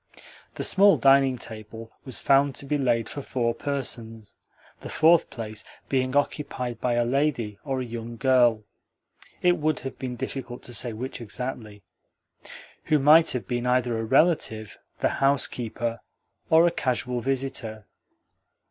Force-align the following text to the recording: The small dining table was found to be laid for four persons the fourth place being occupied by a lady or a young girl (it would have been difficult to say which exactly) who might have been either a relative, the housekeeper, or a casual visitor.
The 0.55 0.63
small 0.63 0.97
dining 0.97 1.37
table 1.37 1.91
was 2.05 2.19
found 2.19 2.55
to 2.55 2.65
be 2.65 2.79
laid 2.79 3.07
for 3.07 3.21
four 3.21 3.53
persons 3.53 4.33
the 4.79 4.89
fourth 4.89 5.29
place 5.29 5.63
being 5.89 6.15
occupied 6.15 6.81
by 6.81 6.93
a 6.95 7.05
lady 7.05 7.59
or 7.63 7.79
a 7.81 7.85
young 7.85 8.17
girl 8.17 8.63
(it 9.43 9.57
would 9.59 9.81
have 9.81 9.99
been 9.99 10.15
difficult 10.15 10.63
to 10.63 10.73
say 10.73 10.91
which 10.91 11.21
exactly) 11.21 11.83
who 12.85 12.97
might 12.97 13.29
have 13.29 13.47
been 13.47 13.67
either 13.67 13.95
a 13.95 14.03
relative, 14.03 14.75
the 15.01 15.09
housekeeper, 15.21 15.99
or 16.49 16.65
a 16.65 16.71
casual 16.71 17.21
visitor. 17.21 17.85